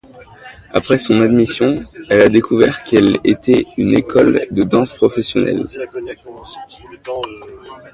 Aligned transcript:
Après 0.71 0.97
son 0.97 1.21
admission, 1.21 1.75
elle 2.09 2.21
a 2.21 2.27
découvert 2.29 2.83
qu'elle 2.85 3.19
était 3.23 3.67
une 3.77 3.93
école 3.95 4.47
de 4.49 4.63
danse 4.63 4.93
professionnelle. 4.93 5.67